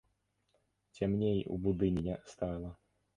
[0.99, 2.73] Цямней у будыніне стала.